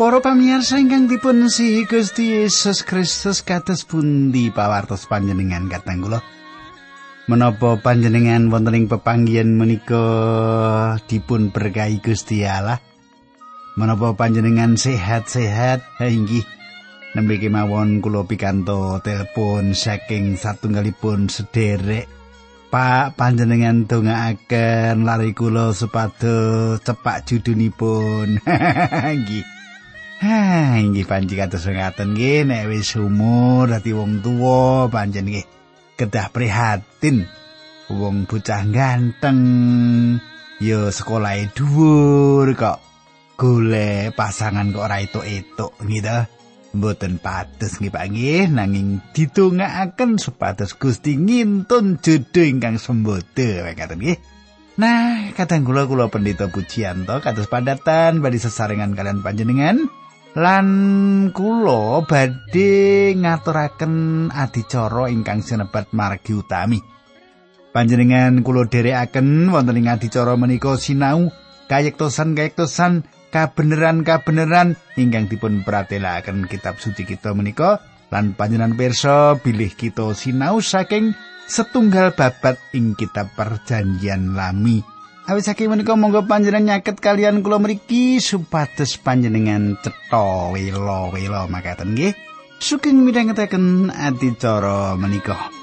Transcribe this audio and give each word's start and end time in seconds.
Para 0.00 0.16
pamirsa 0.24 0.80
ingkang 0.80 1.12
dipun 1.12 1.52
sihi 1.52 1.84
Gusti 1.84 2.32
Yesus 2.32 2.88
Kristus 2.88 3.44
kados 3.44 3.84
pundi 3.84 4.48
pawartos 4.48 5.04
panjenengan 5.04 5.68
katang 5.68 6.00
kula? 6.00 6.24
Menapa 7.28 7.76
panjenengan 7.84 8.48
wonten 8.48 8.80
ing 8.80 8.88
pepanggihan 8.88 9.52
menika 9.52 10.00
dipun 11.04 11.52
berkahi 11.52 12.00
Gusti 12.00 12.48
Allah? 12.48 12.80
Menapa 13.76 14.16
panjenengan 14.16 14.80
sehat-sehat? 14.80 15.84
Ha 16.00 16.08
inggih. 16.08 16.48
Nembe 17.12 17.36
kemawon 17.36 18.00
kula 18.00 18.24
pikanto 18.24 19.04
telepon 19.04 19.76
saking 19.76 20.40
satunggalipun 20.40 21.28
sederek. 21.28 22.08
Pak 22.72 23.20
panjenengan 23.20 23.84
dongaaken 23.84 25.04
lari 25.04 25.36
kula 25.36 25.76
supados 25.76 26.80
cepak 26.88 27.28
judunipun. 27.28 28.40
Nggih. 29.20 29.59
Ha, 30.20 30.76
inggih 30.76 31.08
panci 31.08 31.32
kados 31.32 31.64
ngaten 31.64 32.12
nggih 32.12 32.44
nek 32.44 32.68
wis 32.68 32.92
umur 33.00 33.72
dadi 33.72 33.96
wong 33.96 34.20
tuwa 34.20 34.84
panjen 34.92 35.24
nggih 35.24 35.48
kedah 35.96 36.28
prihatin. 36.28 37.24
Wong 37.88 38.28
bocah 38.28 38.68
ganteng 38.68 39.40
ya 40.60 40.92
sekolah 40.92 41.40
dhuwur 41.56 42.52
kok 42.52 42.84
golek 43.40 44.12
pasangan 44.12 44.68
kok 44.76 44.84
ora 44.84 45.00
etuk-etuk 45.00 45.72
gitu 45.88 46.28
mboten 46.76 47.16
pates 47.16 47.80
nggih 47.80 47.88
Pak 47.88 48.04
nggih 48.12 48.44
nanging 48.52 49.00
ditungakaken 49.16 50.20
supados 50.20 50.76
Gusti 50.76 51.16
ngintun 51.16 51.96
jodoh 51.96 52.44
ingkang 52.44 52.76
sembodo 52.76 53.72
ngaten 53.72 53.96
nggih. 53.96 54.20
Nah, 54.76 55.32
kadang 55.32 55.64
kula 55.64 55.88
kula 55.88 56.12
pendeta 56.12 56.52
pujianto 56.52 57.24
kados 57.24 57.48
padatan 57.48 58.20
badi 58.20 58.36
sesarengan 58.36 58.92
kalian 58.92 59.24
panjenengan 59.24 59.88
lan 60.38 60.68
kula 61.34 62.06
badhe 62.06 63.14
ngaturaken 63.18 64.28
adicara 64.30 65.10
ingkang 65.10 65.42
sinebat 65.42 65.90
margi 65.90 66.38
utami. 66.38 66.78
Panjenengan 67.70 68.42
kula 68.42 68.66
dherekaken 68.66 69.50
wonten 69.50 69.78
ing 69.78 69.90
adicara 69.90 70.34
menika 70.34 70.74
sinau 70.74 71.30
kayektosan-kayektosan 71.70 73.06
kabeneran-kabeneran 73.30 74.74
ingkang 74.98 75.30
dipun 75.30 75.62
pratelakaken 75.62 76.50
kitab 76.50 76.82
suci 76.82 77.06
kita 77.06 77.30
menika 77.30 77.78
lan 78.10 78.34
panjenengan 78.34 78.74
pirsa 78.74 79.38
bilih 79.38 79.70
kita 79.78 80.10
sinau 80.18 80.58
saking 80.58 81.14
setunggal 81.46 82.10
babat 82.10 82.58
ing 82.74 82.98
kitab 82.98 83.30
perjanjian 83.38 84.34
lami 84.34 84.82
Awit 85.28 85.44
saking 85.44 85.68
menika 85.68 85.92
monggo 85.92 86.24
panjenengan 86.24 86.80
nyaket 86.80 86.96
kalian 86.96 87.44
kula 87.44 87.60
mriki 87.60 88.22
supados 88.22 88.96
panjenengan 88.96 89.76
cetha 89.84 90.48
wela-wela 90.48 91.44
makaten 91.44 91.92
nggih. 91.92 92.16
Sugeng 92.60 93.04
midhangetaken 93.04 93.92
adicara 93.92 94.96
menika. 94.96 95.59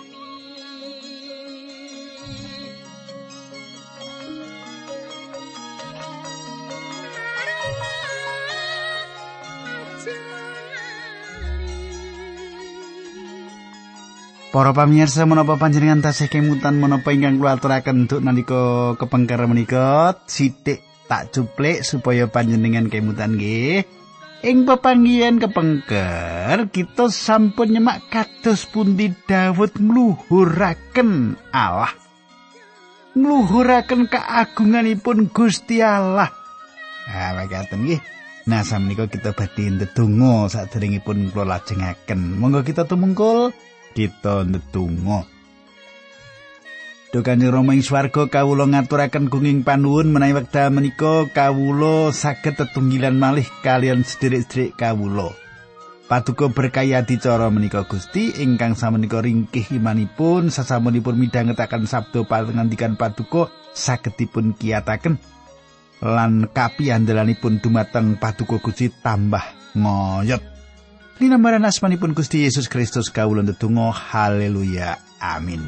Para 14.58 14.74
pamirsa 14.74 15.30
menapa 15.30 15.54
panjenengan 15.62 16.02
tasih 16.02 16.34
kemutan 16.34 16.82
menapa 16.82 17.14
ingkang 17.14 17.38
kula 17.38 17.62
aturaken 17.62 18.10
untuk 18.10 18.26
nalika 18.26 18.98
kepengker 18.98 19.38
menika 19.46 20.18
sithik 20.26 20.82
tak 21.06 21.30
cuplik 21.30 21.86
supaya 21.86 22.26
panjenengan 22.26 22.90
kemutan 22.90 23.38
nggih. 23.38 23.86
Ing 24.42 24.66
pepanggihan 24.66 25.38
kepengker 25.38 26.74
kita 26.74 27.06
sampun 27.06 27.70
nyemak 27.70 28.10
kados 28.10 28.66
pundi 28.66 29.14
Daud 29.30 29.78
ngluhuraken 29.78 31.38
Allah. 31.54 31.94
Ngluhuraken 33.14 34.10
keagunganipun 34.10 35.30
Gusti 35.30 35.86
Allah. 35.86 36.34
Ah, 37.06 37.38
mekaten 37.38 37.86
nggih. 37.86 38.02
Nah, 38.50 38.66
samenika 38.66 39.06
kita 39.06 39.38
badhe 39.38 39.70
ndedonga 39.70 40.50
sadèrèngipun 40.50 41.30
kula 41.30 41.46
lajengaken. 41.46 42.42
Monggo 42.42 42.66
kita 42.66 42.90
tumungkul 42.90 43.54
kita 43.98 44.46
ndedonga. 44.46 45.26
Dukane 47.10 47.50
Rama 47.50 47.74
ing 47.74 47.82
swarga 47.82 48.30
kawula 48.30 48.70
ngaturaken 48.70 49.32
gunging 49.32 49.66
panuwun 49.66 50.14
menawi 50.14 50.38
wekdal 50.38 50.70
menika 50.70 51.26
kawula 51.34 52.14
saged 52.14 52.62
tetunggilan 52.62 53.18
malih 53.18 53.48
kalian 53.66 54.06
sederek-sederek 54.06 54.78
kawula. 54.78 55.34
Paduka 56.06 56.52
berkahi 56.52 56.94
adicara 56.94 57.50
menika 57.50 57.88
Gusti 57.88 58.38
ingkang 58.44 58.78
samenika 58.78 59.24
ringkih 59.24 59.76
imanipun 59.76 60.54
sasamunipun 60.54 61.20
midhangetaken 61.20 61.90
sabda 61.90 62.28
pangandikan 62.28 63.00
Paduka 63.00 63.50
saged 63.74 64.14
dipun 64.20 64.54
kiyataken 64.54 65.18
lan 66.04 66.52
kapi 66.52 66.92
andalanipun 66.92 67.64
dumateng 67.64 68.20
Paduka 68.20 68.60
Gusti 68.60 68.92
tambah 68.92 69.44
ngoyot. 69.80 70.57
Linambaran 71.18 71.66
asmanipun 71.66 72.14
Gusti 72.14 72.46
Yesus 72.46 72.70
Kristus 72.70 73.10
kawula 73.10 73.42
ndedonga 73.42 73.90
haleluya 73.90 75.02
amin. 75.18 75.66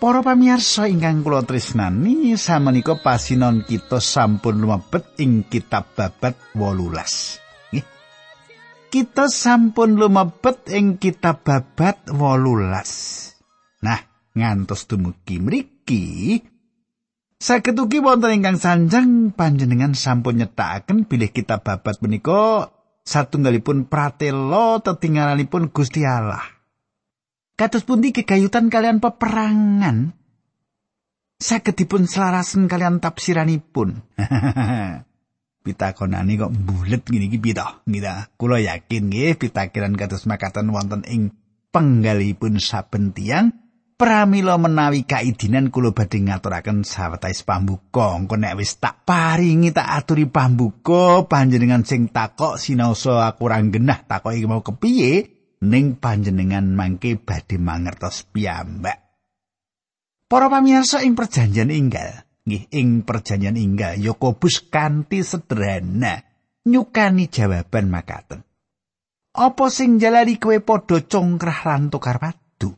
Para 0.00 0.24
pamirsa 0.24 0.88
ingkang 0.88 1.20
kula 1.20 1.44
tresnani 1.44 2.32
samenika 2.40 2.96
pasinon 2.96 3.60
kita 3.68 4.00
sampun 4.00 4.56
lumebet 4.56 5.04
ing 5.20 5.44
kitab 5.44 5.92
babat 5.92 6.32
18 6.56 7.49
kita 8.90 9.30
sampun 9.30 9.94
lumebet 9.94 10.66
ing 10.74 10.98
kitab 10.98 11.46
babat 11.46 12.10
18. 12.10 13.86
Nah, 13.86 14.00
ngantos 14.34 14.90
dumugi 14.90 15.38
mriki 15.38 16.42
saged 17.40 17.78
ugi 17.78 18.02
wonten 18.02 18.36
ingkang 18.36 18.58
sanjang 18.60 19.32
panjenengan 19.32 19.96
sampun 19.96 20.42
nyetakaken 20.42 21.08
bilih 21.08 21.30
kitab 21.32 21.64
babat 21.64 22.02
menika 22.04 22.74
satunggalipun 23.06 23.88
pratela 23.88 24.82
tetinggalanipun 24.82 25.70
Gusti 25.72 26.04
Allah. 26.04 26.42
Kados 27.54 27.86
pundi 27.86 28.10
kegayutan 28.10 28.68
kalian 28.68 28.98
peperangan 28.98 30.12
saged 31.40 31.78
dipun 31.78 32.04
selarasen 32.04 32.68
kalian 32.68 33.00
tafsiranipun. 33.00 34.02
pitakonane 35.60 36.40
kok 36.40 36.52
mbulet 36.52 37.04
ngene 37.06 37.26
iki 37.28 37.38
piye 37.38 37.54
to? 37.56 37.68
Ngira 37.86 38.28
kula 38.36 38.60
yakin 38.60 39.12
nggih 39.12 39.36
pitakiran 39.36 39.94
kados 39.96 40.24
makatan 40.24 40.72
wonten 40.72 41.04
ing 41.06 41.32
penggalipun 41.70 42.58
saben 42.58 43.14
tiyang 43.14 43.54
pramila 44.00 44.56
menawi 44.56 45.04
kaidinan 45.04 45.68
kula 45.68 45.92
badhe 45.92 46.24
ngaturaken 46.24 46.88
sawetawis 46.88 47.44
pambuka. 47.44 48.16
Engko 48.16 48.40
nek 48.40 48.56
wis 48.56 48.80
tak 48.80 49.04
paringi 49.04 49.76
tak 49.76 49.92
aturi 49.92 50.24
pambuka 50.24 51.28
panjenengan 51.28 51.84
sing 51.84 52.08
takok 52.08 52.56
sinaosa 52.56 53.28
aku 53.28 53.44
ora 53.44 53.60
genah 53.60 54.00
takok 54.08 54.32
iki 54.32 54.48
mau 54.48 54.64
kepiye 54.64 55.12
ning 55.60 56.00
panjenengan 56.00 56.72
mangke 56.72 57.20
badhe 57.20 57.60
mangertos 57.60 58.24
piyambak. 58.32 58.96
Para 60.30 60.46
pamirsa 60.46 61.02
ing 61.02 61.18
perjanjian 61.18 61.74
inggal, 61.74 62.22
nggih 62.50 62.66
ing 62.74 63.06
perjanjian 63.06 63.54
inggal 63.54 63.94
Yakobus 63.94 64.66
kanthi 64.66 65.22
sederhana 65.22 66.26
nyukani 66.66 67.30
jawaban 67.30 67.86
makaten. 67.86 68.42
Apa 69.30 69.70
sing 69.70 70.02
jalari 70.02 70.42
kowe 70.42 70.58
padha 70.58 71.06
congkrah 71.06 71.62
lan 71.62 71.86
tukar 71.86 72.18
padu? 72.18 72.74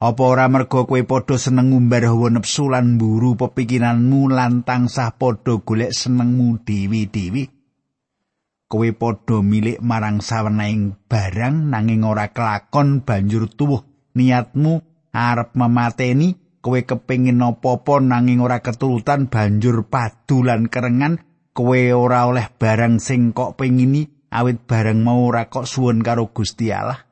Apa 0.00 0.22
ora 0.24 0.48
mergo 0.48 0.88
kowe 0.88 1.02
padha 1.04 1.36
seneng 1.36 1.76
ngumbar 1.76 2.08
hawa 2.08 2.32
nepsu 2.32 2.72
lan 2.72 2.96
mburu 2.96 3.36
pepikiranmu 3.36 4.32
lan 4.32 4.64
tansah 4.64 5.12
padha 5.20 5.60
golek 5.60 5.92
senengmu 5.92 6.64
dewi-dewi? 6.64 7.44
Kowe 8.64 8.88
padha 8.96 9.44
milik 9.44 9.84
marang 9.84 10.24
saweneing 10.24 10.96
barang 11.04 11.68
nanging 11.68 12.08
ora 12.08 12.32
kelakon 12.32 13.04
banjur 13.04 13.44
tuwuh 13.52 13.84
niatmu 14.16 14.80
arep 15.12 15.52
memateni 15.52 16.43
kowe 16.64 16.80
kepengin 16.80 17.44
apa-apa 17.44 18.00
nanging 18.00 18.40
ora 18.40 18.64
keturutan 18.64 19.28
banjur 19.28 19.84
padu 19.84 20.40
lan 20.40 20.72
kerengan 20.72 21.20
kowe 21.52 21.82
ora 21.92 22.24
oleh 22.24 22.48
barang 22.48 22.96
sing 22.96 23.36
kok 23.36 23.60
pengini 23.60 24.08
awit 24.32 24.64
barang 24.64 25.04
mau 25.04 25.28
ora 25.28 25.52
kok 25.52 25.68
suwun 25.68 26.00
karo 26.00 26.32
Gusti 26.32 26.72
Allah 26.72 27.04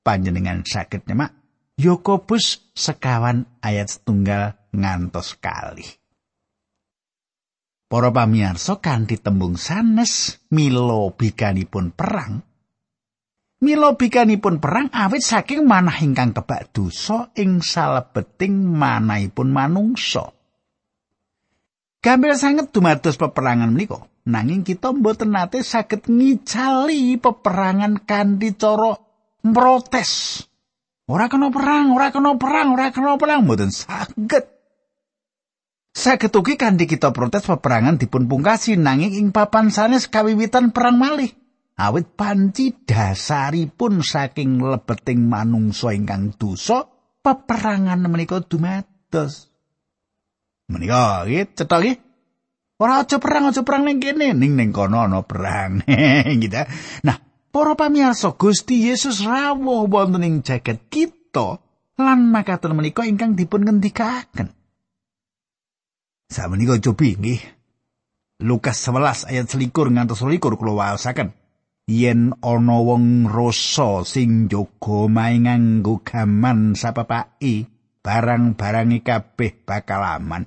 panjenengan 0.00 0.64
saged 0.64 1.04
nyemak 1.04 1.36
Yakobus 1.76 2.72
sekawan 2.72 3.60
ayat 3.60 3.92
setunggal 3.92 4.56
ngantos 4.72 5.36
kali 5.36 5.84
Para 7.92 8.08
pamirsa 8.08 8.80
kanthi 8.80 9.20
tembung 9.20 9.60
sanes 9.60 10.40
mila 10.48 11.12
bikanipun 11.12 11.92
perang. 11.92 12.40
Mila 13.62 13.94
bikanipun 13.94 14.58
perang 14.58 14.90
awit 14.90 15.22
saking 15.22 15.62
manah 15.62 15.94
ingkang 16.02 16.34
kebak 16.34 16.74
dosa 16.74 17.30
ing 17.38 17.62
salebeting 17.62 18.58
manahipun 18.58 19.54
manungsa. 19.54 20.34
Gambel 22.02 22.34
sanget 22.34 22.74
dumados 22.74 23.14
peperangan 23.14 23.70
menika. 23.70 24.02
Nanging 24.26 24.66
kita 24.66 24.90
mboten 24.90 25.30
nate 25.30 25.62
saged 25.62 26.10
ngicali 26.10 27.22
peperangan 27.22 28.02
kanthi 28.02 28.58
cara 28.58 28.98
protes. 29.46 30.42
Ora 31.06 31.30
kena 31.30 31.54
perang, 31.54 31.94
ora 31.94 32.10
kena 32.10 32.34
perang, 32.38 32.74
ora 32.74 32.90
kena 32.90 33.14
perang, 33.14 33.46
mboten 33.46 33.70
saged. 33.70 34.46
Saged 35.94 36.34
ugi 36.34 36.58
kanthi 36.58 36.90
kita 36.90 37.14
protes 37.14 37.46
peperangan 37.46 37.94
dipun 37.94 38.26
pungkasi 38.26 38.74
nanging 38.74 39.14
ing 39.22 39.26
papan 39.30 39.70
sanes 39.70 40.10
kawiwitan 40.10 40.74
perang 40.74 40.98
malih. 40.98 41.30
Awit 41.72 42.12
panci 42.12 42.84
dasaripun 42.84 44.04
saking 44.04 44.60
lebeting 44.60 45.24
manungsa 45.24 45.96
ingkang 45.96 46.36
dosa 46.36 46.84
peperangan 47.24 47.96
menika 48.12 48.44
dumados. 48.44 49.48
Menika 50.68 51.24
nggih 51.24 51.48
cetha 51.56 51.80
nggih. 51.80 51.96
Ora 52.82 53.06
aja 53.06 53.22
perang, 53.22 53.46
aja 53.48 53.62
perang 53.62 53.86
ning 53.86 54.02
kene, 54.02 54.34
ning 54.34 54.58
ning 54.58 54.74
kono 54.74 55.06
ana 55.06 55.22
perang. 55.22 55.86
gitu. 56.42 56.62
Nah, 57.06 57.16
para 57.54 57.78
pamirsa 57.78 58.34
Gusti 58.34 58.90
Yesus 58.90 59.22
rawuh 59.22 59.86
wonten 59.86 60.26
ing 60.26 60.42
jagat 60.42 60.90
kita 60.90 61.62
lan 61.96 62.20
makaten 62.28 62.74
menika 62.74 63.06
ingkang 63.06 63.38
dipun 63.38 63.64
ngendikaken. 63.64 64.50
Samenika 66.26 66.76
cobi 66.82 67.16
nggih. 67.16 67.40
Lukas 68.42 68.82
11 68.82 69.30
ayat 69.30 69.46
selikur 69.46 69.86
ngantos 69.88 70.18
selikur 70.18 70.58
kula 70.58 70.74
waosaken. 70.74 71.41
Yen 71.90 72.30
ana 72.38 72.78
wong 72.78 73.26
rasa 73.26 74.06
sing 74.06 74.46
jaga 74.46 75.10
main 75.10 75.82
gaman 75.82 76.78
sapapake, 76.78 77.66
barang-barange 78.02 79.02
kabeh 79.02 79.66
bakal 79.66 80.02
aman. 80.06 80.46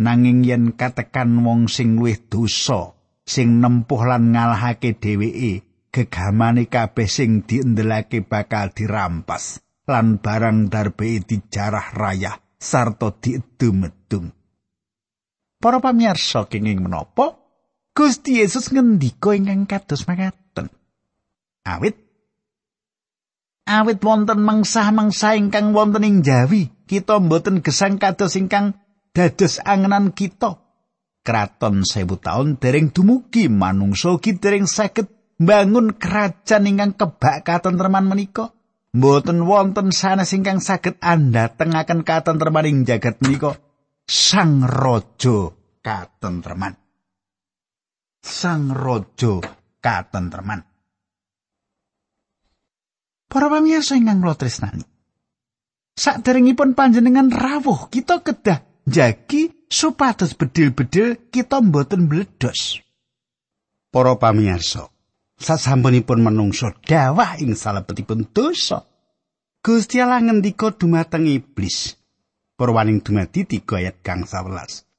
Nanging 0.00 0.44
yen 0.44 0.64
katekan 0.76 1.32
wong 1.44 1.68
sing 1.68 1.96
luwih 1.96 2.20
dosa, 2.28 2.92
sing 3.24 3.60
nempuh 3.60 4.04
lan 4.04 4.36
ngalahake 4.36 4.96
dheweke, 5.00 5.64
gegamane 5.90 6.68
kabeh 6.68 7.08
sing 7.10 7.42
diendelake 7.44 8.22
bakal 8.22 8.70
dirampas 8.70 9.58
lan 9.90 10.22
barang 10.22 10.70
darbe 10.70 11.18
dijarah 11.18 11.90
rayah 11.98 12.38
sarta 12.56 13.10
diedum-edum. 13.10 14.30
Para 15.60 15.82
pamirsa 15.82 16.46
kenging 16.46 16.86
menapa 16.86 17.36
Gusti 17.90 18.40
Yesus 18.40 18.70
ngendika 18.72 19.34
ingkang 19.34 19.66
kados 19.66 20.06
makaten. 20.08 20.39
Awit 21.66 21.96
awit 23.70 24.02
wonten 24.02 24.42
mengsah-mengsah 24.42 25.38
ingkang 25.38 25.70
wonten 25.70 26.02
ing 26.02 26.26
Jawi, 26.26 26.72
kita 26.90 27.22
mboten 27.22 27.62
gesang 27.62 28.02
kados 28.02 28.34
ingkang 28.34 28.74
dados 29.14 29.62
angenan 29.62 30.10
kita. 30.10 30.58
Kraton 31.20 31.84
sewu 31.86 32.16
taun 32.16 32.56
dereng 32.56 32.90
dumugi 32.90 33.46
manungsa 33.46 34.16
ki 34.18 34.40
dereng 34.40 34.64
saged 34.64 35.06
mbangun 35.38 35.94
kerajaan 36.00 36.66
ingkang 36.66 36.92
kebak 36.96 37.46
katentreman 37.46 38.08
menika. 38.08 38.50
Mboten 38.90 39.46
wonten 39.46 39.94
sanes 39.94 40.34
ingkang 40.34 40.58
saged 40.58 40.98
andhatengaken 40.98 42.02
katentreman 42.02 42.66
ing 42.66 42.78
jagat 42.82 43.22
menika. 43.22 43.54
sang 44.10 44.66
raja 44.66 45.54
katentreman. 45.86 46.74
Sang 48.18 48.74
raja 48.74 49.38
katentreman. 49.78 50.66
Para 53.30 53.46
pamirsa 53.46 53.94
ingkang 53.94 54.26
kula 54.26 54.34
tresnani. 54.34 54.82
Saderengipun 55.94 56.74
panjenengan 56.74 57.30
rawuh, 57.30 57.86
kita 57.86 58.26
kedah 58.26 58.66
jagi 58.90 59.54
supados 59.70 60.34
bedil-bedil 60.34 61.30
kita 61.30 61.62
mboten 61.62 62.10
bledos. 62.10 62.82
Para 63.94 64.18
pamirsa, 64.18 64.90
sasampunipun 65.38 66.26
menungso 66.26 66.74
dawah 66.82 67.38
ing 67.38 67.54
salebetipun 67.54 68.34
dosa. 68.34 68.82
Gusti 69.62 70.02
Allah 70.02 70.26
ngendika 70.26 70.74
dumateng 70.74 71.30
iblis. 71.30 71.94
Purwaning 72.58 72.98
dumadi 73.04 73.46
3 73.46 73.62
ayat 73.78 73.96
kang 74.02 74.26
11. 74.26 74.90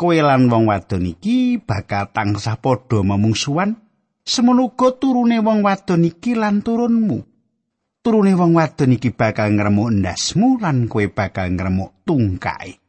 Kowe 0.00 0.18
lan 0.18 0.50
wong 0.50 0.66
wadon 0.66 1.12
iki 1.12 1.62
bakal 1.62 2.10
tansah 2.10 2.58
padha 2.58 3.04
memungsuan 3.04 3.76
semono 4.24 4.72
turune 4.74 5.38
wong 5.44 5.60
wadon 5.60 6.08
iki 6.08 6.32
lan 6.32 6.64
turunmu. 6.64 7.27
Turune 8.08 8.32
wong 8.32 8.56
wadon 8.56 8.96
iki 8.96 9.12
bakal 9.12 9.52
ngremuk 9.52 10.00
ndasmu 10.00 10.64
lan 10.64 10.88
kowe 10.88 11.04
bakal 11.12 11.52
ngremuk 11.52 12.08
tungkae. 12.08 12.80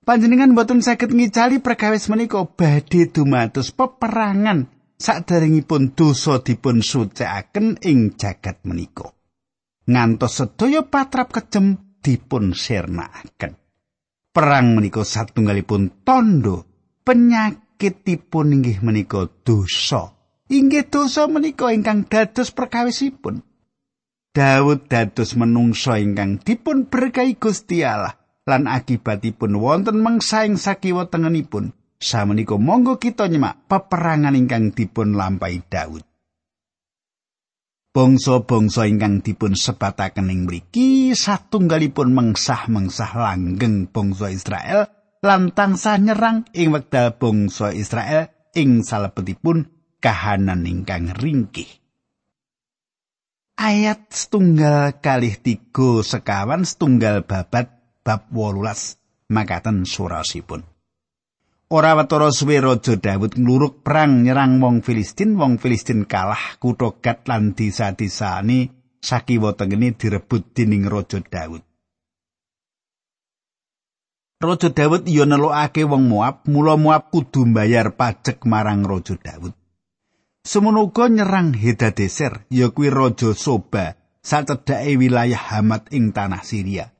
Panjenengan 0.00 0.56
boten 0.56 0.80
saged 0.80 1.12
ngicali 1.12 1.60
perkawis 1.60 2.08
menika 2.08 2.40
badhe 2.48 3.12
dumados 3.12 3.68
peperangan 3.76 4.64
saderengipun 4.96 5.92
dosa 5.92 6.40
dipun 6.40 6.80
sucikaken 6.80 7.84
ing 7.84 8.16
jagat 8.16 8.64
menika. 8.64 9.12
Ngantos 9.92 10.40
sedaya 10.40 10.88
patrap 10.88 11.28
kejem 11.36 12.00
dipun 12.00 12.56
sirnakaken. 12.56 13.60
Perang 14.32 14.72
menika 14.72 15.04
satunggalipun 15.04 16.00
tondo 16.00 16.64
penyakitipun 17.04 18.56
inggih 18.56 18.80
menika 18.80 19.28
dosa. 19.44 20.13
Inggih 20.52 20.88
dosa 20.92 21.24
menika 21.24 21.72
ingkang 21.72 22.04
dados 22.04 22.52
perkawisipun. 22.52 23.40
Daud 24.34 24.90
dados 24.90 25.38
menungso 25.38 25.94
ingkang 25.96 26.42
dipun 26.42 26.90
berkahi 26.90 27.38
Gusti 27.38 27.86
Allah 27.86 28.18
lan 28.44 28.68
akibatipun 28.68 29.56
wonten 29.56 30.04
mengsaing 30.04 30.60
sakiwa 30.60 31.08
tengenipun. 31.08 31.72
Samenika 31.96 32.60
monggo 32.60 33.00
kita 33.00 33.30
nyemak 33.30 33.64
peperangan 33.70 34.36
ingkang 34.36 34.76
dipun 34.76 35.16
lampahi 35.16 35.64
Daud. 35.64 36.04
bangsa-bangsa 37.94 38.90
ingkang 38.90 39.22
dipun 39.22 39.54
sebataken 39.54 40.26
ing 40.26 40.50
mriki 40.50 41.14
satunggalipun 41.14 42.10
mengsah-mengsah 42.10 43.14
langgeng 43.14 43.86
bangsa 43.86 44.34
Israel 44.34 44.90
lan 45.22 45.54
tansah 45.54 46.02
nyerang 46.02 46.42
ing 46.50 46.74
wekdal 46.74 47.14
bangsa 47.14 47.70
Israel 47.70 48.50
ing 48.58 48.82
salebetipun 48.82 49.73
kahanan 50.04 50.68
ingkang 50.68 51.16
ringkih. 51.16 51.80
Ayat 53.56 54.12
setunggal 54.12 55.00
kalih 55.00 55.40
tiga 55.40 56.04
sekawan 56.04 56.68
setunggal 56.68 57.24
babat 57.24 57.72
bab 58.04 58.28
wolulas 58.28 59.00
makaten 59.32 59.88
surasipun. 59.88 60.60
Ora 61.72 61.96
watara 61.96 62.28
suwe 62.28 62.60
raja 62.60 63.00
Daud 63.00 63.40
ngluruk 63.40 63.80
perang 63.80 64.20
nyerang 64.20 64.60
wong 64.60 64.84
Filistin, 64.84 65.40
wong 65.40 65.56
Filistin 65.56 66.04
kalah 66.04 66.60
kutha 66.60 66.92
Gat 67.00 67.24
lan 67.24 67.56
desa-desane 67.56 68.68
sakiwa 69.00 69.56
tengene 69.56 69.96
direbut 69.96 70.52
dening 70.52 70.84
raja 70.84 71.24
Daud. 71.24 71.64
Raja 74.44 74.68
Daud 74.68 75.08
iya 75.08 75.24
nelokake 75.24 75.88
wong 75.88 76.04
Moab, 76.04 76.44
mula 76.52 76.76
Moab 76.76 77.08
kudu 77.08 77.48
mbayar 77.48 77.96
pajak 77.96 78.44
marang 78.44 78.84
raja 78.84 79.16
Daud. 79.16 79.63
Semono 80.44 80.84
uga 80.84 81.08
nyerang 81.08 81.56
Hadadeser, 81.56 82.44
ya 82.52 82.68
kuwi 82.68 82.92
raja 82.92 83.32
Soba, 83.32 83.96
sacedhake 84.20 85.00
wilayah 85.00 85.40
Hamat 85.40 85.88
ing 85.88 86.12
tanah 86.12 86.44
Syria. 86.44 86.92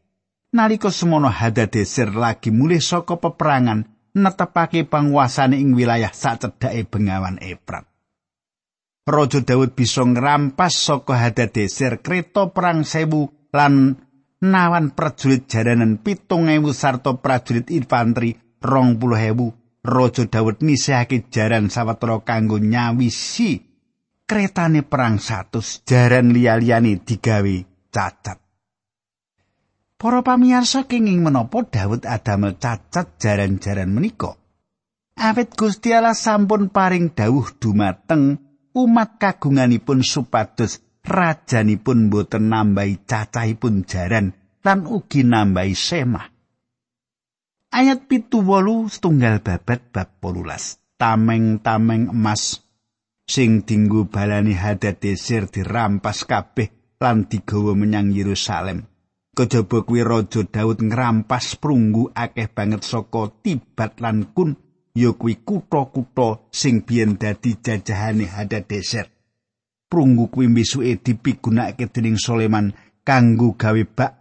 Nalika 0.56 0.88
semono 0.88 1.28
Hadadeser 1.28 2.16
lagi 2.16 2.48
mulih 2.48 2.80
saka 2.80 3.20
peperangan, 3.20 3.84
netepake 4.16 4.88
panguasane 4.88 5.60
ing 5.60 5.76
wilayah 5.76 6.08
sacedhake 6.08 6.88
Bengawan 6.88 7.36
Efrat. 7.44 7.84
Raja 9.04 9.44
Daud 9.44 9.76
bisa 9.76 10.00
ngrampas 10.08 10.80
saka 10.80 11.20
Hadadeser 11.20 12.00
kreta 12.00 12.48
perang 12.48 12.80
sewu 12.80 13.28
lan 13.52 14.00
nawan 14.40 14.96
prajurit 14.96 15.44
jaranan 15.44 16.00
pitung 16.00 16.48
ewu 16.48 16.72
sarta 16.72 17.12
prajurit 17.20 17.68
infanteri 17.68 18.40
rong 18.64 18.96
puluh 18.96 19.20
ewu. 19.20 19.52
Raja 19.84 20.24
Daud 20.24 20.64
nisihake 20.64 21.28
jaran 21.28 21.68
sawetara 21.68 22.24
kanggo 22.24 22.56
nyawisi 22.56 23.60
kretane 24.24 24.80
perang 24.80 25.20
satus 25.20 25.84
jaran 25.84 26.32
liya-liyane 26.32 27.04
digawe 27.04 27.56
cacat. 27.92 28.40
Para 30.00 30.24
pamirsa 30.24 30.88
kenging 30.88 31.20
menapa 31.20 31.68
Daud 31.68 32.08
adamel 32.08 32.56
cacat 32.56 33.20
jaran-jaran 33.20 33.92
menika. 33.92 34.40
Awit 35.14 35.54
Gusti 35.54 35.94
Allah 35.94 36.16
sampun 36.16 36.72
paring 36.72 37.14
dawuh 37.14 37.54
dumateng 37.60 38.40
umat 38.74 39.20
kagunganipun 39.20 40.02
supados 40.02 40.82
rajanipun 41.04 42.10
boten 42.10 42.50
nambahi 42.50 43.06
cacahipun 43.06 43.86
jaran 43.86 44.34
lan 44.64 44.88
ugi 44.88 45.22
nambahi 45.22 45.76
semah. 45.76 46.33
Ayat 47.74 48.06
pitu 48.06 48.38
wolu 48.38 48.86
setunggal 48.86 49.42
babat 49.42 49.90
bab 49.90 50.22
polulas. 50.22 50.78
Tameng-tameng 50.94 52.14
emas 52.14 52.62
sing 53.26 53.66
dinggo 53.66 54.06
balani 54.06 54.54
Hadadeser 54.54 55.50
dirampas 55.50 56.22
kabeh 56.22 56.94
lan 57.02 57.26
digawa 57.26 57.74
menyang 57.74 58.14
Yerusalem. 58.14 58.86
Kejaba 59.34 59.82
kuwi 59.82 60.06
Raja 60.06 60.46
Daud 60.46 60.86
ngrampas 60.86 61.58
prunggu 61.58 62.14
akeh 62.14 62.46
banget 62.46 62.86
saka 62.86 63.34
Tibat 63.42 63.98
lan 63.98 64.30
Kun 64.30 64.54
ya 64.94 65.10
kuwi 65.10 65.42
kutha-kutha 65.42 66.46
sing 66.54 66.86
biyen 66.86 67.18
dadi 67.18 67.58
jajahane 67.58 68.30
Hadadeser. 68.30 69.10
Prunggu 69.90 70.30
kuwi 70.30 70.46
misuke 70.46 71.02
dipigunakake 71.02 71.90
dening 71.90 72.22
Soleman 72.22 72.70
kanggo 73.02 73.58
gawe 73.58 73.82
bak 73.82 74.12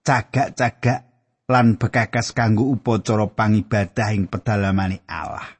cagak-cagak 0.00 1.11
lan 1.50 1.80
bekakas 1.80 2.30
kanggo 2.36 2.68
upacara 2.70 3.26
pangibadah 3.30 4.14
ing 4.14 4.30
pedalamane 4.30 5.02
Allah. 5.08 5.58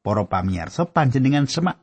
Para 0.00 0.24
pamirsa 0.24 0.88
panjenengan 0.88 1.44
semak 1.44 1.76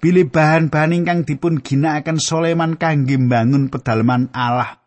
bilih 0.00 0.32
bahan-bahan 0.32 0.96
ingkang 0.96 1.28
dipun 1.28 1.60
ginakaken 1.60 2.16
Soleman 2.16 2.80
kangge 2.80 3.20
mbangun 3.20 3.68
pedalaman 3.68 4.32
Allah 4.32 4.80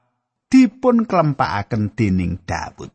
dipun 0.49 1.05
klempakaken 1.05 1.93
dening 1.93 2.41
Daud. 2.41 2.89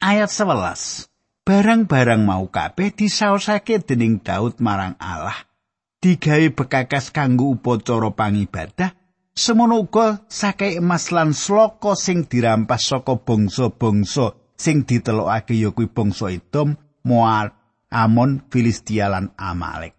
Ayat 0.00 0.32
11. 0.32 1.08
Barang-barang 1.46 2.22
mau 2.24 2.48
kabeh 2.48 2.90
disaosake 2.90 3.84
dening 3.84 4.24
Daud 4.24 4.58
marang 4.58 4.96
Allah. 4.98 5.36
Digawe 6.02 6.50
bekakas 6.50 7.14
kanggo 7.14 7.54
upacara 7.54 8.10
pangibadah 8.10 8.90
Semono 9.32 9.80
uga 9.80 10.28
sakai 10.28 10.76
emas 10.76 11.08
lan 11.08 11.32
sloka 11.32 11.96
sing 11.96 12.28
dirampas 12.28 12.92
saka 12.92 13.16
bangsa-bangsa 13.16 14.36
sing 14.60 14.84
ditelokake 14.84 15.56
ya 15.56 15.72
kuwi 15.72 15.88
bangsa 15.88 16.28
Edom, 16.28 16.76
Moab, 17.08 17.56
Amon, 17.88 18.44
Filistia 18.52 19.08
lan 19.08 19.32
Amalek. 19.40 19.96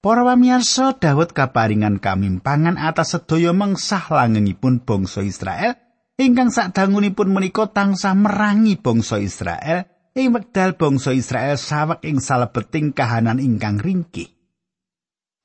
Para 0.00 0.24
pamirsa, 0.24 0.96
Daud 0.96 1.36
kaparingan 1.36 2.00
kamimpangan 2.00 2.80
atas 2.80 3.18
sedaya 3.18 3.52
mengsah 3.52 4.08
langengipun 4.08 4.80
bangsa 4.80 5.20
Israel 5.20 5.76
ingkang 6.16 6.48
sadangunipun 6.48 7.28
menika 7.28 7.68
tansah 7.68 8.16
merangi 8.16 8.80
bangsa 8.80 9.20
Israel 9.20 9.84
ing 10.16 10.32
wekdal 10.32 10.78
bangsa 10.80 11.12
Israel 11.12 11.60
sawek 11.60 12.00
ing 12.06 12.22
salebeting 12.22 12.96
kahanan 12.96 13.42
ingkang 13.44 13.76
ringkih. 13.76 14.39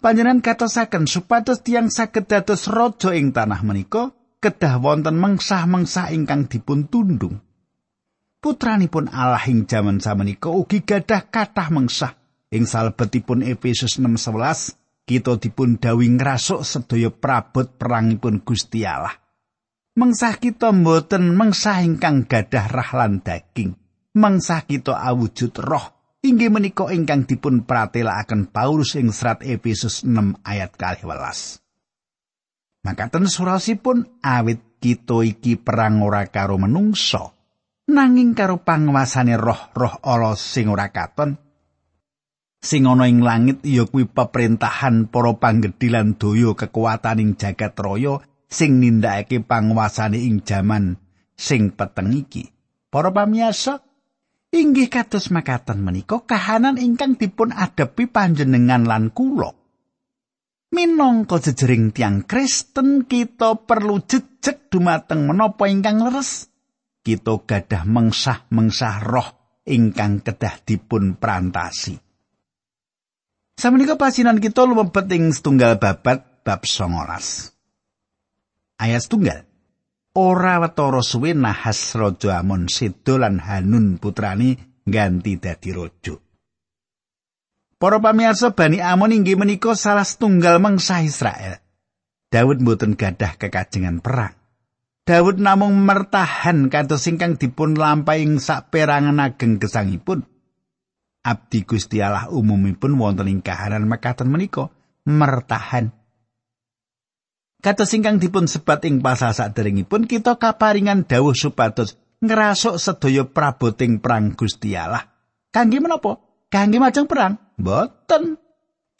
Panjenengan 0.05 0.37
katosaken 0.37 1.09
supados 1.09 1.65
tiang 1.65 1.89
saged 1.89 2.29
dados 2.29 2.69
raja 2.69 3.09
ing 3.17 3.33
tanah 3.33 3.65
menika 3.65 4.13
kedah 4.37 4.77
wonten 4.77 5.17
mengsah-mengsah 5.17 6.13
ingkang 6.13 6.45
dipun 6.45 6.85
tundung. 6.85 7.41
Putranipun 8.37 9.09
Allah 9.09 9.41
ing 9.49 9.65
jaman 9.65 9.97
samenika 9.97 10.53
ugi 10.53 10.85
gadah 10.85 11.25
kathah 11.33 11.73
mengsah 11.73 12.13
ing 12.53 12.69
salebetipun 12.69 13.41
Efesus 13.41 13.97
6:11 13.97 15.09
kita 15.09 15.41
dipun 15.41 15.81
dawi 15.81 16.13
ngrasuk 16.13 16.61
sedaya 16.61 17.09
prabot 17.09 17.65
perangipun 17.65 18.45
Gusti 18.45 18.85
Allah. 18.85 19.17
Mengsah 19.97 20.37
kita 20.37 20.69
mboten 20.69 21.33
mengsah 21.33 21.81
ingkang 21.81 22.29
gadah 22.29 22.69
rah 22.69 22.91
lan 22.93 23.25
daging. 23.25 23.73
Mengsah 24.13 24.69
kita 24.69 25.01
awujud 25.01 25.57
roh 25.65 25.94
inggih 26.25 26.49
menika 26.49 26.89
ingkang 26.89 27.29
dipun 27.29 27.69
pratelakaken 27.69 28.49
Paulus 28.49 28.97
ing 28.97 29.13
serat 29.13 29.45
Efesus 29.45 30.01
6 30.01 30.41
ayat 30.41 30.73
12. 30.73 31.05
Makaten 32.81 33.25
surasipun 33.29 34.21
awit 34.25 34.81
kita 34.81 35.21
iki 35.21 35.57
perang 35.61 36.01
ora 36.01 36.25
karo 36.29 36.57
menungso 36.57 37.33
nanging 37.85 38.33
karo 38.33 38.61
panguasane 38.65 39.37
roh-roh 39.37 40.01
Allah 40.01 40.33
sing 40.33 40.69
ora 40.69 40.89
katon 40.89 41.37
sing 42.65 42.89
ana 42.89 43.05
ing 43.05 43.21
langit 43.21 43.61
ya 43.61 43.85
kuwi 43.85 44.09
peperintahan 44.09 45.09
para 45.13 45.37
panggedhi 45.37 45.93
lan 45.93 46.17
daya 46.17 46.57
kekuatan 46.57 47.21
ing 47.21 47.29
jagat 47.37 47.77
raya 47.77 48.21
sing 48.49 48.81
nindakake 48.81 49.45
panguasane 49.45 50.17
ing 50.17 50.41
jaman 50.41 50.97
sing 51.37 51.69
peteng 51.77 52.09
iki. 52.15 52.49
Para 52.89 53.11
pamiyasa, 53.13 53.84
Inggih 54.55 54.87
kados 54.87 55.35
makaten 55.35 55.83
menika 55.83 56.23
kahanan 56.23 56.79
ingkang 56.79 57.19
dipun 57.19 57.51
adepi 57.51 58.07
panjenengan 58.07 58.87
lan 58.87 59.11
kula. 59.11 59.51
Minangka 60.71 61.43
jejering 61.43 61.91
tiang 61.91 62.23
Kristen 62.23 63.03
kita 63.03 63.59
perlu 63.67 63.99
jejeg 64.07 64.71
dumateng 64.71 65.27
menapa 65.27 65.67
ingkang 65.67 65.99
leres. 65.99 66.47
Kita 67.03 67.43
gadah 67.43 67.83
mengsah-mengsah 67.83 68.95
roh 69.03 69.29
ingkang 69.67 70.23
kedah 70.23 70.63
dipun 70.63 71.19
prantasi. 71.19 71.99
Samenika 73.59 73.99
pasinan 73.99 74.39
kita 74.39 74.63
lumebet 74.63 75.11
ing 75.19 75.35
setunggal 75.35 75.75
babat 75.75 76.47
bab 76.47 76.63
19. 76.63 76.95
Ayat 78.79 79.03
setunggal. 79.03 79.54
Ora 80.15 80.63
wetara 80.63 81.03
suwe 81.03 81.35
nahas 81.35 81.93
raja 81.93 82.39
Amon 82.39 82.71
sedo 82.71 83.19
lan 83.19 83.43
Hanun 83.43 83.99
putrani 83.99 84.55
ganti 84.87 85.35
dadi 85.35 85.69
raja. 85.75 86.15
Para 87.75 87.99
pamirsa 87.99 88.55
Bani 88.55 88.79
Amon 88.79 89.11
inggih 89.11 89.35
menika 89.35 89.75
salah 89.75 90.07
setunggal 90.07 90.63
mangsa 90.63 91.03
Israel. 91.03 91.59
Daud 92.31 92.63
mboten 92.63 92.95
gadah 92.95 93.35
kekajengan 93.35 93.99
perang. 93.99 94.33
Daud 95.05 95.37
namung 95.37 95.85
mertahan 95.85 96.71
kados 96.71 97.05
ingkang 97.05 97.37
dipun 97.37 97.77
lampahi 97.77 98.25
ing 98.25 98.41
saperangan 98.41 99.21
ageng 99.21 99.61
gesangipun. 99.61 100.25
Abdi 101.21 101.61
Gusti 101.67 102.01
Allah 102.01 102.31
umumipun 102.31 102.97
wonten 102.97 103.29
ing 103.29 103.45
kahanan 103.45 103.85
mekaten 103.85 104.31
menika 104.31 104.71
mertahan 105.05 105.93
Kados 107.65 107.97
ingkang 107.97 108.21
dipun 108.21 108.45
sebat 108.45 108.85
ing 108.85 109.01
pasal 109.01 109.33
saderengipun 109.33 110.05
kita 110.05 110.37
kaparingan 110.37 111.01
dawuh 111.09 111.33
supados 111.33 111.97
ngrasuk 112.21 112.77
sedaya 112.77 113.25
praboting 113.25 114.05
perang 114.05 114.37
Gusti 114.37 114.77
Allah. 114.77 115.09
Kangge 115.49 115.81
menapa? 115.81 116.21
Kangge 116.53 116.77
majeng 116.77 117.09
perang? 117.09 117.41
Mboten. 117.57 118.37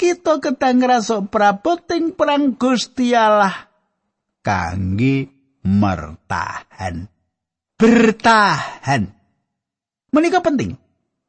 Kita 0.02 0.42
ketang 0.42 0.82
ngrasuk 0.82 1.30
praboting 1.30 2.18
perang 2.18 2.58
Gusti 2.58 3.14
Allah. 3.14 3.70
Kangge 4.42 5.30
mertahan. 5.62 7.06
Bertahan. 7.78 9.14
Menika 10.10 10.42
penting. 10.42 10.74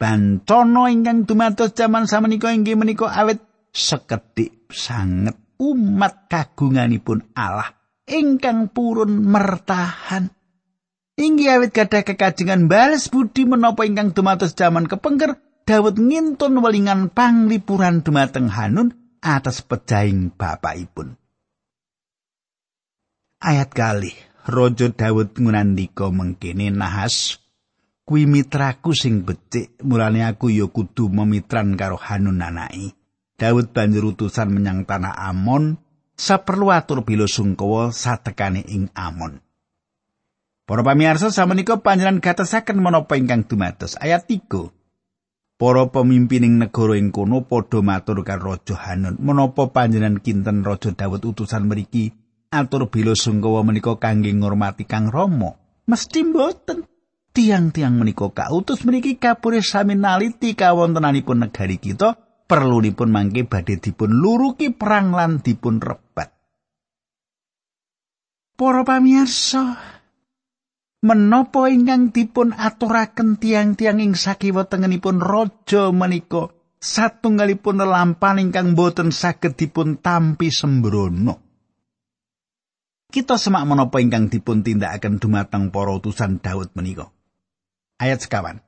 Bancono 0.00 0.88
ingkang 0.88 1.28
dumados 1.28 1.76
jaman 1.76 2.08
samenika 2.08 2.48
inggih 2.48 2.80
menika 2.80 3.12
awet 3.12 3.44
sekedhik 3.76 4.72
sanget 4.72 5.36
umat 5.60 6.28
kagunganipun 6.28 7.32
Allah 7.36 7.76
ingkang 8.06 8.70
purun 8.70 9.20
mertahan. 9.26 10.30
Inggih 11.16 11.58
awit 11.58 11.72
gadah 11.72 12.04
kekajengan 12.04 12.68
bales 12.68 13.08
budi 13.08 13.48
menapa 13.48 13.88
ingkang 13.88 14.12
dumados 14.12 14.52
jaman 14.52 14.84
kepengker 14.84 15.40
Daud 15.66 15.98
ngintun 15.98 16.62
welingan 16.62 17.10
panglipuran 17.10 18.06
dumateng 18.06 18.46
Hanun 18.52 19.18
atas 19.18 19.64
pejaing 19.66 20.30
bapakipun. 20.30 21.18
Ayat 23.42 23.74
kali 23.74 24.14
Raja 24.46 24.88
Daud 24.94 25.34
ngunandika 25.34 26.08
mengkene 26.12 26.70
nahas 26.70 27.42
kuwi 28.06 28.24
mitraku 28.30 28.94
sing 28.94 29.26
becik 29.26 29.74
mulane 29.82 30.22
aku 30.22 30.54
ya 30.54 30.70
kudu 30.70 31.10
memitran 31.10 31.74
karo 31.74 31.98
Hanun 31.98 32.40
anake. 32.40 32.95
Daud 33.36 33.76
banjur 33.76 34.16
utusan 34.16 34.48
menyang 34.48 34.88
tanah 34.88 35.12
Amon 35.12 35.76
saperlu 36.16 36.72
atur 36.72 37.04
bila 37.04 37.28
sungkawa 37.28 37.92
satekane 37.92 38.64
ing 38.64 38.88
Amon. 38.96 39.44
Para 40.64 40.80
pamirsa 40.80 41.28
samenika 41.28 41.84
panjenengan 41.84 42.24
gatesaken 42.24 42.80
menapa 42.80 43.20
ingkang 43.20 43.44
dumados 43.44 44.00
ayat 44.00 44.24
3. 44.24 44.72
Para 45.60 45.84
pemimpining 45.92 46.56
negara 46.56 46.96
ing 46.96 47.12
kono 47.12 47.44
padha 47.44 47.84
matur 47.84 48.24
karo 48.24 48.56
Raja 48.56 48.76
Hanun, 48.88 49.20
menapa 49.20 49.68
panjenengan 49.68 50.16
kinten 50.24 50.64
Raja 50.64 50.96
Daud 50.96 51.20
utusan 51.28 51.68
mriki 51.68 52.16
atur 52.48 52.88
bila 52.88 53.12
sungkawa 53.12 53.60
menika 53.68 54.00
kangge 54.00 54.32
ngurmati 54.32 54.88
Kang 54.88 55.12
Rama? 55.12 55.60
Mesti 55.84 56.24
mboten. 56.24 56.88
Tiang-tiang 57.36 58.00
menika 58.00 58.32
kautus 58.32 58.80
mriki 58.88 59.20
kapure 59.20 59.60
sami 59.60 59.92
naliti 59.92 60.56
kawontenanipun 60.56 61.44
negari 61.44 61.76
kita 61.76 62.25
perlu 62.46 62.78
dipun 62.78 63.10
mangke 63.10 63.44
badhe 63.44 63.82
dipun 63.82 64.22
luruki 64.22 64.70
perang 64.70 65.10
lan 65.10 65.42
dipun 65.42 65.82
rebat. 65.82 66.30
Para 68.56 68.82
pamirsa, 68.88 69.76
menapa 71.04 71.68
ingkang 71.68 72.08
dipun 72.08 72.56
aturaken 72.56 73.36
tiang-tiang 73.36 74.00
ing 74.00 74.16
sakiwa 74.16 74.64
tengenipun 74.64 75.20
raja 75.20 75.92
menika 75.92 76.56
satunggalipun 76.80 77.84
lampan 77.84 78.40
ingkang 78.40 78.72
boten 78.72 79.12
saged 79.12 79.54
dipun 79.60 80.00
tampi 80.00 80.48
sembrono. 80.48 81.44
Kita 83.06 83.38
semak 83.38 83.64
menapa 83.70 84.02
ingkang 84.02 84.26
dipun 84.32 84.66
tindakaken 84.66 85.22
dumateng 85.22 85.70
para 85.70 85.94
utusan 85.94 86.42
Daud 86.42 86.74
menika. 86.74 87.06
Ayat 88.02 88.26
sekawan. 88.26 88.65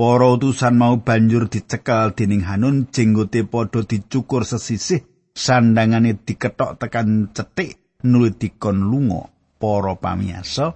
Para 0.00 0.32
utusan 0.32 0.80
mau 0.80 0.96
banjur 0.96 1.52
dicekel 1.52 2.16
dening 2.16 2.40
Hanun 2.48 2.88
jenggote 2.88 3.44
padha 3.44 3.84
dicukur 3.84 4.48
sesisih 4.48 5.04
sandangane 5.36 6.16
diketok 6.16 6.80
tekan 6.80 7.28
cetik 7.36 8.00
nulit 8.08 8.40
dikon 8.40 8.80
lunga 8.80 9.28
para 9.60 9.92
pamiyasa 10.00 10.72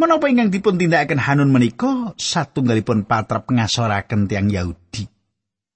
Menapa 0.00 0.24
ingkang 0.32 0.48
dipun 0.48 0.80
tindakaken 0.80 1.20
Hanun 1.20 1.52
menika 1.52 2.16
satunggalipun 2.16 3.04
patrap 3.04 3.44
ngasoraken 3.52 4.24
tiang 4.24 4.48
Yahudi. 4.48 5.04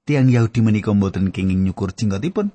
Tiang 0.09 0.33
Yahudi 0.33 0.65
menika 0.65 0.97
mboten 0.97 1.29
kenging 1.29 1.61
nyukur 1.69 1.93
jinggotipun. 1.93 2.49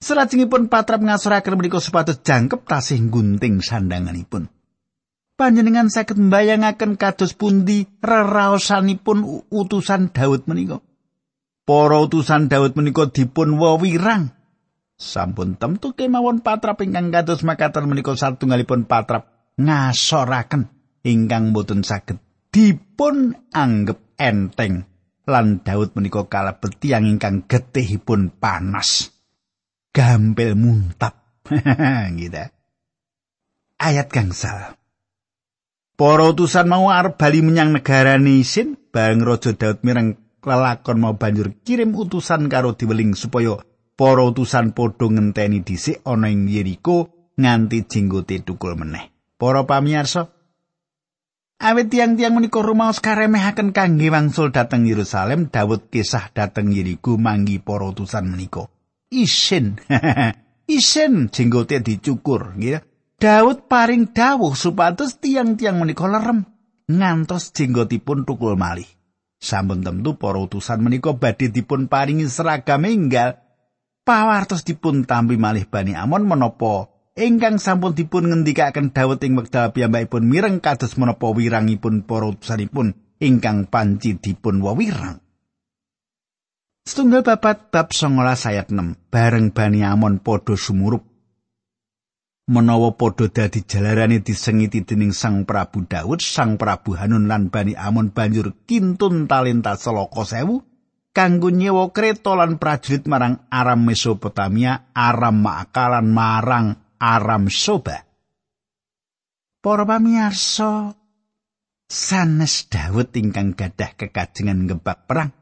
Salajengipun 0.00 0.72
patrap 0.72 1.04
ngasoraken 1.04 1.60
menika 1.60 1.84
supados 1.84 2.24
jangkep 2.24 2.64
tasih 2.64 2.96
gunting 3.12 3.60
sandanganipun. 3.60 4.48
Panjenengan 5.40 5.88
saged 5.88 6.20
mbayangaken 6.20 7.00
kados 7.00 7.32
pundi 7.32 7.88
reraosanipun 8.04 9.48
utusan 9.48 10.12
Daud 10.12 10.44
menika. 10.44 10.84
Para 11.64 11.96
utusan 11.96 12.52
Daud 12.52 12.76
menika 12.76 13.08
dipun 13.08 13.56
wewirang. 13.56 14.36
Sampun 15.00 15.56
temtu 15.56 15.96
kemawon 15.96 16.44
patrap 16.44 16.84
ingkang 16.84 17.08
kados 17.08 17.40
makaten 17.40 17.88
menika 17.88 18.12
satunggalipun 18.12 18.84
patrap 18.84 19.32
ngasoraken 19.56 20.68
ingkang 21.08 21.56
boten 21.56 21.88
saged 21.88 22.20
dipun 22.52 23.32
anggep 23.48 23.96
enteng 24.20 24.84
lan 25.24 25.64
Daud 25.64 25.96
menika 25.96 26.28
kalebet 26.28 26.76
tiyang 26.84 27.08
ingkang 27.08 27.48
getihipun 27.48 28.28
panas 28.36 29.08
gampil 29.96 30.52
muntap 30.52 31.16
gitu 32.20 32.44
ayat 33.80 34.08
gangsal 34.12 34.79
para 36.00 36.32
utusan 36.32 36.64
mau 36.64 36.88
arep 36.88 37.20
bali 37.20 37.44
menyang 37.44 37.76
negara 37.76 38.16
Nisin 38.16 38.80
bareng 38.88 39.20
Raja 39.20 39.52
Daud 39.52 39.84
mireng 39.84 40.16
lelakon 40.40 40.96
mau 40.96 41.20
banjur 41.20 41.52
kirim 41.60 41.92
utusan 41.92 42.48
karo 42.48 42.72
diweling 42.72 43.12
supaya 43.12 43.60
para 44.00 44.24
utusan 44.24 44.72
padha 44.72 45.12
ngenteni 45.12 45.60
dhisik 45.60 46.00
ana 46.08 46.32
ing 46.32 46.48
Yeriko 46.48 47.12
nganti 47.36 47.84
jenggote 47.84 48.40
tukul 48.40 48.80
meneh 48.80 49.12
para 49.36 49.68
pamirsa 49.68 50.32
Awit 51.60 51.92
tiang-tiang 51.92 52.32
menika 52.32 52.64
rumaos 52.64 53.04
karemehaken 53.04 53.76
kangge 53.76 54.08
wangsul 54.08 54.48
dhateng 54.48 54.88
Yerusalem, 54.88 55.52
Daud 55.52 55.92
kisah 55.92 56.32
dhateng 56.32 56.72
Yeriko 56.72 57.20
manggi 57.20 57.60
para 57.60 57.84
utusan 57.84 58.32
menika. 58.32 58.64
Isin. 59.12 59.76
Isin 60.80 61.28
jenggote 61.28 61.84
dicukur, 61.84 62.56
nggih. 62.56 62.80
Daud 63.20 63.68
paring 63.68 64.16
dawuh 64.16 64.56
supados 64.56 65.20
tiang-tiang 65.20 65.76
menika 65.76 66.08
lerem 66.08 66.40
ngantos 66.88 67.52
jenggotipun 67.52 68.24
tukul 68.24 68.56
malih. 68.56 68.88
Sampun 69.36 69.84
tentu 69.84 70.16
para 70.16 70.40
utusan 70.40 70.80
menika 70.80 71.12
badhe 71.12 71.52
dipun 71.52 71.84
paringi 71.84 72.24
seragam 72.32 72.88
enggal 72.88 73.36
pawartos 74.08 74.64
dipun 74.64 75.04
tampi 75.04 75.36
malih 75.36 75.68
Bani 75.68 75.92
Amon 75.92 76.24
menapa 76.24 76.88
ingkang 77.12 77.60
sampun 77.60 77.92
dipun 77.92 78.32
ngendikaken 78.32 78.96
Daud 78.96 79.20
ing 79.20 79.36
wekdal 79.36 79.76
piyambakipun 79.76 80.24
mireng 80.24 80.64
kados 80.64 80.96
menapa 80.96 81.28
wirangipun 81.28 82.08
para 82.08 82.24
utusanipun 82.24 83.20
ingkang 83.20 83.68
panci 83.68 84.16
dipun 84.16 84.64
wewirang. 84.64 85.20
Setunggal 86.88 87.20
babat 87.20 87.68
bab 87.68 87.92
19 87.92 88.16
ayat 88.48 88.72
6 88.72 89.12
bareng 89.12 89.52
Bani 89.52 89.84
Amon 89.84 90.24
padha 90.24 90.56
sumurup 90.56 91.09
menawa 92.50 92.98
padha 92.98 93.30
dadi 93.30 93.62
jalarane 93.62 94.18
disengiti 94.18 94.82
dening 94.82 95.14
Sang 95.14 95.46
Prabu 95.46 95.86
Daud, 95.86 96.18
Sang 96.18 96.58
Prabu 96.58 96.98
Hanun 96.98 97.30
lan 97.30 97.46
Bani 97.46 97.78
Amon 97.78 98.10
banjur 98.10 98.66
kintun 98.66 99.30
talenta 99.30 99.78
seloko 99.78 100.26
sewu 100.26 100.66
kanggo 101.14 101.54
nyewa 101.54 101.94
kereta 101.94 102.34
lan 102.34 102.58
prajurit 102.58 103.06
marang 103.06 103.46
Aram 103.54 103.86
Mesopotamia, 103.86 104.90
Aram 104.90 105.38
Maakalan 105.38 106.10
marang 106.10 106.74
Aram 106.98 107.46
Soba. 107.46 108.02
Para 109.60 109.84
pamirsa, 109.86 110.96
sanes 111.86 112.66
Daud 112.66 113.14
ingkang 113.14 113.54
gadah 113.54 113.94
kekajengan 113.94 114.66
ngebak 114.66 115.06
perang. 115.06 115.39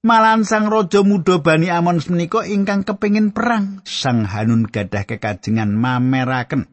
Malan 0.00 0.48
sang 0.48 0.72
raja 0.72 1.04
muda 1.04 1.44
Bani 1.44 1.68
Amon 1.68 2.00
menika 2.08 2.40
ingkang 2.48 2.88
kepingin 2.88 3.36
perang, 3.36 3.84
sang 3.84 4.24
Hanun 4.24 4.64
gadah 4.64 5.04
kekajengan 5.04 5.76
mameraken. 5.76 6.72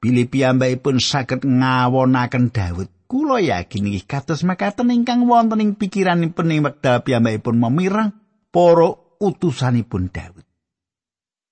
Bilih 0.00 0.32
piyambakipun 0.32 0.96
saged 0.96 1.44
ngawonaken 1.44 2.56
Daud. 2.56 2.88
Kula 3.04 3.44
yakin 3.44 3.92
iki 3.92 4.08
kados 4.08 4.48
makaten 4.48 4.88
ingkang 4.96 5.28
wonten 5.28 5.60
ing 5.60 5.76
pikiranipun 5.76 6.56
ing 6.56 6.64
wekdal 6.64 7.04
piyambakipun 7.04 7.60
memirang 7.60 8.16
para 8.48 8.96
utusanipun 9.20 10.08
Daud. 10.08 10.48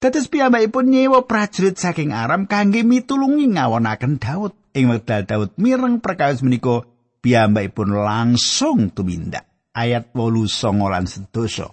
Dados 0.01 0.33
piyambakipun 0.33 0.96
nyewa 0.96 1.29
prajurit 1.29 1.77
saking 1.77 2.16
Aram 2.16 2.48
kangge 2.48 2.88
mitulungi 2.88 3.53
ngawonaken 3.53 4.16
Daud. 4.16 4.57
Ing 4.72 4.88
wekdal 4.88 5.29
Daud 5.29 5.61
mireng 5.61 6.01
perkawis 6.01 6.40
menika 6.40 6.88
piyambakipun 7.20 8.01
langsung 8.01 8.88
tumindak. 8.88 9.52
Ayat 9.73 10.13
8 10.13 10.77
lan 10.77 11.09
sedoso. 11.09 11.73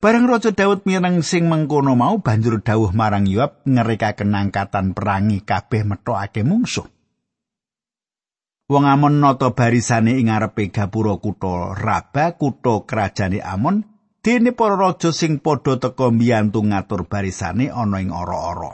Bareng 0.00 0.24
Raja 0.24 0.56
Daud 0.56 0.88
mireng 0.88 1.20
sing 1.20 1.44
mengkono 1.44 1.92
mau 1.92 2.16
banjur 2.24 2.64
dawuh 2.64 2.88
marang 2.96 3.28
Yoab 3.28 3.68
ngerikaken 3.68 4.32
angkatan 4.32 4.96
perangi 4.96 5.44
kabeh 5.44 5.84
metokake 5.84 6.40
mungsuh. 6.40 6.88
Wong 8.72 8.88
Amon 8.88 9.20
nata 9.20 9.52
barisane 9.52 10.16
ing 10.16 10.32
ngarepe 10.32 10.72
gapura 10.72 11.20
kutha 11.20 11.76
Raba, 11.76 12.32
kutha 12.40 12.88
kerajane 12.88 13.44
Amon, 13.44 13.84
dene 14.24 14.56
para 14.56 14.72
raja 14.72 15.12
sing 15.12 15.44
padha 15.44 15.76
teka 15.76 16.08
mbiyantu 16.08 16.64
ngatur 16.64 17.04
barisane 17.04 17.68
ana 17.68 18.00
ing 18.00 18.08
ora-ora. 18.08 18.72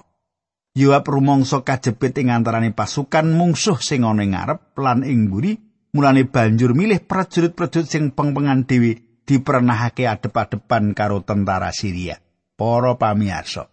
Yoab 0.79 1.11
rumangsa 1.11 1.67
kajepit 1.67 2.23
ing 2.23 2.31
antaraning 2.31 2.71
pasukan 2.71 3.27
mungsuh 3.35 3.83
sing 3.83 4.07
ana 4.07 4.23
ing 4.23 4.39
ngarep 4.39 4.79
lan 4.79 5.03
ing 5.03 5.27
mburi, 5.27 5.66
mulane 5.97 6.29
banjur 6.29 6.77
milih 6.77 7.01
prajurit-prajurit 7.09 7.89
sing 7.89 8.05
pengpengan 8.13 8.69
dhewe 8.69 9.25
dipernahake 9.25 10.05
adep-adepan 10.05 10.93
karo 10.93 11.25
tentara 11.25 11.73
Syria. 11.73 12.21
Para 12.57 13.01
pamirsa. 13.01 13.73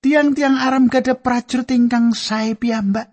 Tiang-tiang 0.00 0.56
Aram 0.56 0.88
gada 0.88 1.12
prajurit 1.20 1.68
ingkang 1.76 2.16
sae 2.16 2.56
piyambak. 2.56 3.12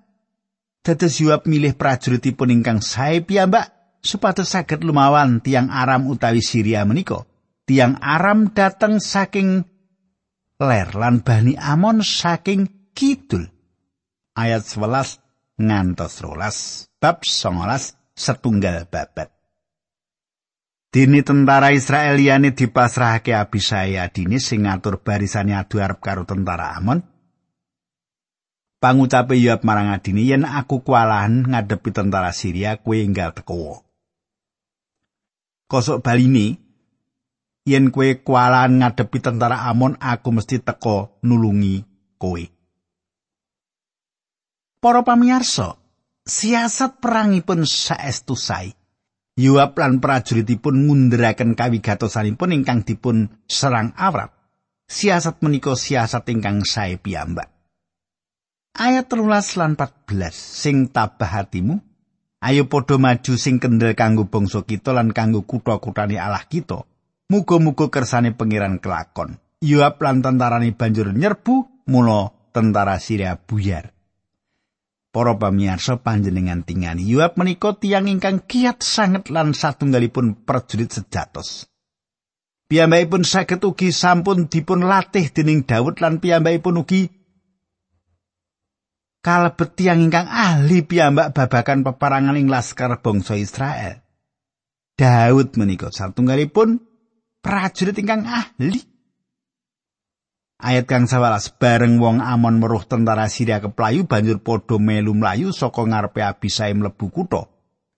Dados 0.80 1.20
Yoab 1.20 1.44
milih 1.44 1.76
prajuritipun 1.76 2.48
ingkang 2.48 2.80
sae 2.80 3.20
piyambak 3.20 4.00
supados 4.00 4.48
saged 4.56 4.88
lumawan 4.88 5.44
tiang 5.44 5.68
Aram 5.68 6.08
utawi 6.08 6.40
Syria 6.40 6.88
menika. 6.88 7.28
tiang 7.68 8.00
Aram 8.00 8.56
dateng 8.56 9.04
saking 9.04 9.68
ler 10.64 10.90
lan 10.96 11.20
Bani 11.20 11.60
Amon 11.60 12.00
saking 12.00 12.92
kidul. 12.96 13.52
Ayat 14.32 14.64
11 14.64 15.20
ngantos 15.60 16.24
rolas 16.24 16.88
bab 17.04 17.26
19 17.26 17.97
setunggal 18.18 18.90
babat. 18.90 19.30
Dini 20.90 21.22
tentara 21.22 21.70
Israel 21.70 22.18
liyane 22.18 22.58
dipasrahake 22.58 23.38
Abisai 23.38 24.02
adine 24.02 24.42
sing 24.42 24.66
ngatur 24.66 25.06
barisane 25.06 25.54
adu 25.54 25.78
arep 25.78 26.02
karo 26.02 26.26
tentara 26.26 26.74
Amon. 26.74 27.06
Pangucape 28.82 29.38
Yoab 29.38 29.62
marang 29.62 29.94
adine 29.94 30.26
yen 30.26 30.42
aku 30.42 30.82
kualahan 30.82 31.46
ngadepi 31.46 31.94
tentara 31.94 32.34
Syria 32.34 32.82
kue 32.82 33.06
enggal 33.06 33.36
teko. 33.38 33.86
Kosok 35.70 36.02
baline 36.02 36.58
yen 37.68 37.92
kowe 37.94 38.08
kualan 38.24 38.82
ngadepi 38.82 39.22
tentara 39.22 39.70
Amon 39.70 40.00
aku 40.02 40.34
mesti 40.34 40.64
teko 40.64 41.20
nulungi 41.22 41.84
kowe. 42.18 42.42
Para 44.78 45.02
pamirsa, 45.04 45.76
siasat 46.28 47.00
perangipun 47.00 47.64
saestu 47.64 48.36
sae. 48.36 48.76
Yoab 49.38 49.78
lan 49.80 50.04
prajuritipun 50.04 50.90
ngunderaken 50.90 51.56
kawigatosanipun 51.56 52.52
ingkang 52.52 52.84
dipun 52.84 53.32
serang 53.48 53.96
Arab. 53.96 54.34
Siasat 54.88 55.40
menika 55.42 55.74
siasat 55.74 56.28
ingkang 56.28 56.68
sae 56.68 57.00
piyambak. 57.00 57.48
Ayat 58.78 59.10
13 59.10 59.58
lan 59.58 59.74
14 59.74 60.30
sing 60.38 60.94
tabah 60.94 61.42
hatimu 61.42 61.82
ayo 62.46 62.70
padha 62.70 63.02
maju 63.02 63.34
sing 63.34 63.58
kendel 63.58 63.98
kanggo 63.98 64.30
bangsa 64.30 64.62
kita 64.62 64.94
lan 64.94 65.10
kanggo 65.18 65.42
kutha-kuthane 65.50 66.22
Allah 66.22 66.46
kita 66.46 66.86
Muga-muga 67.28 67.92
kersane 67.92 68.32
pangeran 68.32 68.80
kelakon. 68.80 69.36
Yoab 69.60 70.00
lan 70.00 70.24
tentarane 70.24 70.72
banjur 70.72 71.12
nyerbu 71.12 71.84
mula 71.92 72.32
tentara 72.56 72.96
Syria 73.04 73.36
buyar. 73.36 73.97
Para 75.18 75.34
pamirsa 75.34 75.98
panjenengan 75.98 76.62
tingani 76.62 77.02
Yoab 77.02 77.42
menika 77.42 77.74
tiyang 77.74 78.06
ingkang 78.06 78.46
kiat 78.46 78.86
sanget 78.86 79.34
lan 79.34 79.58
satunggalipun 79.58 80.46
prajurit 80.46 80.94
sejatos. 80.94 81.66
Piyambakipun 82.70 83.26
saged 83.26 83.66
ugi 83.66 83.90
sampun 83.90 84.46
dipun 84.46 84.86
latih 84.86 85.34
dening 85.34 85.66
Daud 85.66 85.98
lan 86.06 86.22
piyambakipun 86.22 86.86
ugi 86.86 87.10
kalebet 89.26 89.74
tiyang 89.74 90.06
ingkang 90.06 90.30
ahli 90.30 90.86
piyambak 90.86 91.34
babakan 91.34 91.82
peperangan 91.82 92.38
ing 92.38 92.54
laskar 92.54 93.02
bangsa 93.02 93.42
Israel. 93.42 94.06
Daud 94.94 95.58
menika 95.58 95.90
satunggalipun 95.90 96.78
prajurit 97.42 97.98
ingkang 97.98 98.22
ahli. 98.22 98.86
Ayat 100.58 100.90
kang 100.90 101.06
11 101.06 101.62
bareng 101.62 102.02
wong 102.02 102.18
Amon 102.18 102.58
meruh 102.58 102.82
tentara 102.82 103.30
Syria 103.30 103.62
keplayu 103.62 104.10
banjur 104.10 104.42
padha 104.42 104.82
melu 104.82 105.14
mlayu 105.14 105.54
saka 105.54 105.86
ngarepe 105.86 106.26
Abisai 106.26 106.74
mlebu 106.74 107.14
kutha. 107.14 107.46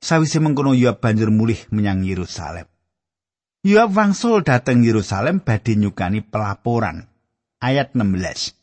Sawise 0.04 0.44
mengkono 0.44 0.76
Yoab 0.76 1.00
banjur 1.00 1.32
mulih 1.32 1.56
menyang 1.72 2.04
Yerusalem. 2.04 2.68
Yoab 3.64 3.96
wangsul 3.96 4.44
dateng 4.44 4.84
Yerusalem 4.84 5.40
badhe 5.40 5.80
nyukani 5.80 6.20
pelaporan. 6.20 7.08
Ayat 7.64 7.96
16. 7.96 8.60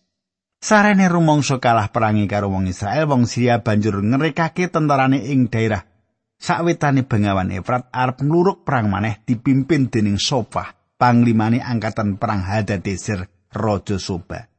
Sarene 0.61 1.09
rumangsa 1.09 1.57
kalah 1.57 1.89
perangi 1.89 2.29
karo 2.29 2.53
wong 2.53 2.69
Israel, 2.69 3.09
wong 3.09 3.25
Syria 3.25 3.65
banjur 3.65 4.05
ngerekake 4.05 4.69
tentarane 4.69 5.25
ing 5.25 5.49
daerah 5.49 5.81
sawetane 6.37 7.09
Bengawan 7.09 7.49
Efrat 7.49 7.89
arep 7.89 8.21
nluruk 8.21 8.61
perang 8.61 8.93
maneh 8.93 9.25
dipimpin 9.25 9.89
dening 9.89 10.21
Sofah, 10.21 10.77
panglimane 11.01 11.65
angkatan 11.65 12.21
perang 12.21 12.45
Hadadezer 12.45 13.36
Raja 13.57 13.97
Soba. 13.97 14.53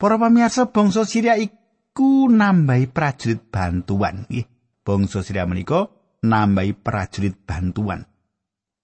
Para 0.00 0.16
pamirsa 0.18 0.72
bangsa 0.72 1.04
Syria 1.04 1.36
iku 1.36 2.26
nambahi 2.32 2.90
prajurit 2.90 3.52
bantuan. 3.52 4.26
Nggih, 4.26 4.48
bangsa 4.82 5.20
Syria 5.20 5.46
menika 5.46 5.92
nambahi 6.24 6.72
prajurit 6.74 7.36
bantuan. 7.46 8.08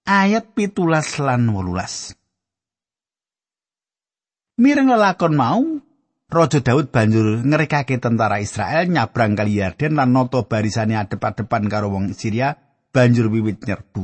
ayat 0.09 0.57
pitulas 0.57 1.21
lan 1.21 1.45
wolulas. 1.53 2.17
Mireng 4.59 4.89
lelakon 4.89 5.37
mau, 5.37 5.61
Raja 6.29 6.59
Daud 6.59 6.89
banjur 6.89 7.45
ngerekake 7.45 7.97
tentara 8.01 8.41
Israel 8.41 8.89
nyabrang 8.89 9.33
kali 9.37 9.61
Yarden 9.61 9.97
lan 9.97 10.13
noto 10.13 10.45
barisane 10.45 10.93
adep-adepan 10.93 11.65
karo 11.65 11.89
wong 11.93 12.11
Syria 12.13 12.53
banjur 12.91 13.31
wiwit 13.31 13.63
nyerbu. 13.63 14.03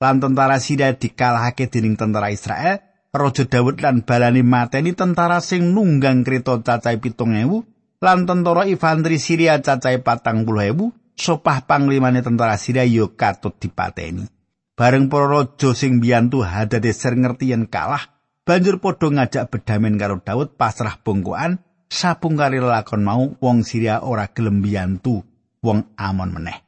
Lan 0.00 0.18
tentara 0.18 0.58
Syria 0.58 0.90
dikalahake 0.96 1.70
dening 1.70 1.94
tentara 1.94 2.34
Israel, 2.34 2.82
Raja 3.12 3.44
Daud 3.44 3.76
lan 3.76 4.08
balani 4.08 4.40
mateni 4.40 4.96
tentara 4.96 5.44
sing 5.44 5.76
nunggang 5.76 6.24
kereta 6.24 6.64
cacai 6.64 6.96
pitung 6.96 7.36
ewu, 7.36 7.60
lan 8.00 8.24
tentara 8.24 8.64
infanteri 8.64 9.20
Syria 9.20 9.60
cacai 9.60 10.00
patang 10.00 10.48
puluh 10.48 10.72
ewu, 10.72 10.84
sopah 11.12 11.68
panglimane 11.68 12.24
tentara 12.24 12.56
Syria 12.56 12.88
yo 12.88 13.12
katut 13.12 13.52
dipateni. 13.60 14.24
Bareng 14.72 15.12
para 15.12 15.28
raja 15.28 15.76
sing 15.76 16.00
biyantu 16.00 16.40
Hadadeser 16.40 17.12
ngerti 17.12 17.52
yen 17.52 17.68
kalah, 17.68 18.16
banjur 18.48 18.80
padha 18.80 19.12
ngajak 19.12 19.52
bedamen 19.52 20.00
karo 20.00 20.16
Daud 20.24 20.56
pasrah 20.56 20.96
bongkoan 20.96 21.60
sapungkari 21.92 22.64
lakon 22.64 23.04
mau 23.04 23.36
wong 23.36 23.60
Syria 23.68 24.00
ora 24.00 24.32
gelem 24.32 24.64
biyantu 24.64 25.20
wong 25.60 25.84
Amon 26.00 26.32
meneh. 26.32 26.64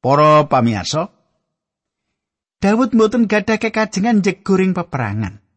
Para 0.00 0.48
pamirsa, 0.48 1.12
Daud 2.64 2.96
mboten 2.96 3.28
gadah 3.28 3.60
kekajengan 3.60 4.24
jeguring 4.24 4.72
peperangan. 4.72 5.49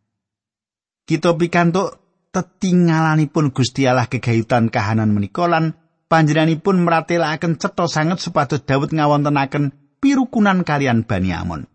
Kita 1.04 1.36
pikantuk 1.36 2.00
tetinggalanipun 2.32 3.52
Gusti 3.52 3.84
Allah 3.84 4.08
kegayutan 4.08 4.72
kahanan 4.72 5.12
menika 5.12 5.52
lan 5.52 5.76
panjenenganipun 6.08 6.80
meratelaken 6.80 7.60
cetha 7.60 7.92
sanget 7.92 8.24
supados 8.24 8.64
Daud 8.64 8.96
ngawontenaken 8.96 10.00
pirukunan 10.00 10.64
kalian 10.64 11.04
Bani 11.04 11.36
Amon. 11.36 11.68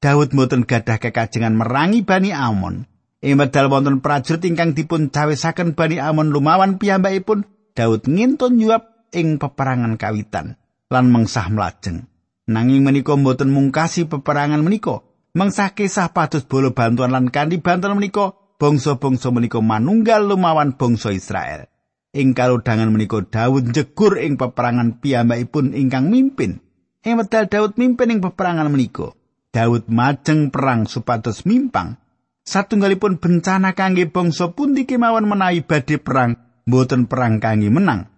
Daud 0.00 0.32
mboten 0.32 0.64
gadah 0.64 0.96
kekajengan 0.96 1.52
merangi 1.52 2.00
Bani 2.00 2.32
Amon. 2.32 2.88
Ing 3.20 3.36
medal 3.36 3.68
wonten 3.68 4.00
prajurit 4.00 4.42
ingkang 4.48 4.72
dipun 4.72 5.12
cawisaken 5.12 5.76
Bani 5.76 6.00
Amon 6.00 6.32
lumawan 6.32 6.80
piyambakipun, 6.80 7.44
Daud 7.76 8.08
ngintun 8.08 8.56
nyuap 8.56 9.12
ing 9.12 9.36
peperangan 9.36 10.00
kawitan 10.00 10.56
lan 10.88 11.12
mengsah 11.12 11.52
mlajeng. 11.52 12.08
Nanging 12.48 12.82
menika 12.82 13.20
mboten 13.20 13.52
mungkasi 13.52 14.08
peperangan 14.08 14.64
menika, 14.64 15.04
mengsah 15.36 15.76
kisah 15.76 16.10
pados 16.16 16.48
bolo 16.48 16.72
bantuan 16.72 17.12
lan 17.12 17.28
kanthi 17.28 17.60
bantuan 17.60 18.00
menika 18.00 18.41
bangsa-bangsa 18.62 19.34
menika 19.34 19.58
manunggal 19.58 20.30
lumawan 20.30 20.78
bangsa 20.78 21.10
Israel. 21.10 21.66
Ing 22.14 22.30
kalodhangan 22.30 22.94
menika 22.94 23.18
Daud 23.26 23.74
jegur 23.74 24.14
ing 24.22 24.38
peperangan 24.38 25.02
piyambakipun 25.02 25.74
ingkang 25.74 26.06
mimpin. 26.06 26.62
Ing 27.02 27.18
wedal 27.18 27.50
Daud 27.50 27.74
mimpin 27.74 28.14
ing 28.14 28.22
peperangan 28.22 28.70
menika. 28.70 29.18
Daud 29.50 29.90
majeng 29.90 30.54
perang 30.54 30.86
supados 30.86 31.42
mimpang. 31.42 31.98
Satunggalipun 32.46 33.18
bencana 33.18 33.74
kangge 33.74 34.06
bangsa 34.06 34.54
pundi 34.54 34.86
kemawon 34.86 35.26
menawi 35.26 35.66
badhe 35.66 35.98
perang, 35.98 36.62
mboten 36.66 37.10
perang 37.10 37.42
kangge 37.42 37.70
menang. 37.70 38.10